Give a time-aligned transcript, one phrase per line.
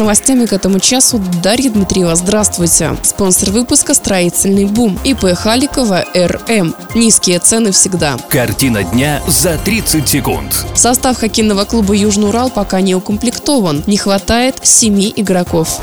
[0.00, 2.16] Новостями к этому часу Дарья Дмитриева.
[2.16, 2.96] Здравствуйте.
[3.02, 4.98] Спонсор выпуска «Строительный бум».
[5.04, 6.74] ИП Халикова РМ.
[6.94, 8.16] Низкие цены всегда.
[8.30, 10.64] Картина дня за 30 секунд.
[10.74, 13.84] Состав хоккейного клуба «Южный Урал» пока не укомплектован.
[13.86, 15.78] Не хватает семи игроков.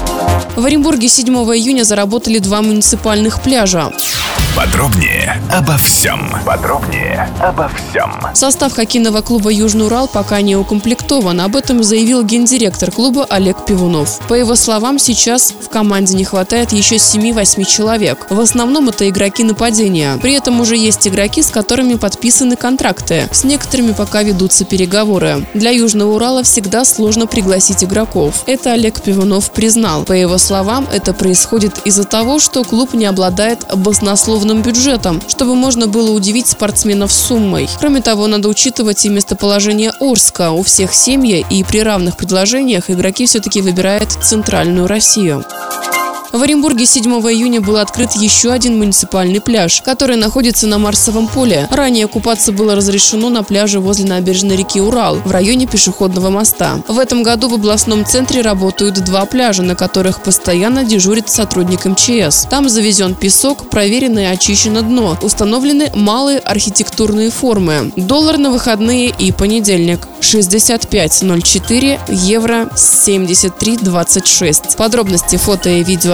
[0.55, 3.91] В Оренбурге 7 июня заработали два муниципальных пляжа.
[4.57, 6.31] Подробнее обо всем.
[6.43, 8.11] Подробнее обо всем.
[8.33, 11.41] Состав хоккейного клуба «Южный Урал» пока не укомплектован.
[11.41, 14.19] Об этом заявил гендиректор клуба Олег Пивунов.
[14.27, 18.25] По его словам, сейчас в команде не хватает еще 7-8 человек.
[18.31, 20.17] В основном это игроки нападения.
[20.23, 23.29] При этом уже есть игроки, с которыми подписаны контракты.
[23.31, 25.45] С некоторыми пока ведутся переговоры.
[25.53, 28.41] Для Южного Урала всегда сложно пригласить игроков.
[28.47, 30.03] Это Олег Пивунов признал.
[30.03, 33.59] По его словам, это происходит из-за того, что клуб не обладает
[34.47, 37.69] баснословным бюджетом, чтобы можно было удивить спортсменов суммой.
[37.79, 40.51] Кроме того, надо учитывать и местоположение Орска.
[40.51, 45.43] У всех семьи и при равных предложениях игроки все-таки выбирают центральную Россию.
[46.37, 51.67] В Оренбурге 7 июня был открыт еще один муниципальный пляж, который находится на Марсовом поле.
[51.71, 56.83] Ранее купаться было разрешено на пляже возле набережной реки Урал в районе пешеходного моста.
[56.87, 62.45] В этом году в областном центре работают два пляжа, на которых постоянно дежурит сотрудник МЧС.
[62.47, 65.17] Там завезен песок, проверено и очищено дно.
[65.23, 67.91] Установлены малые архитектурные формы.
[67.95, 74.77] Доллар на выходные и понедельник 65.04, евро 73.26.
[74.77, 76.13] Подробности фото и видео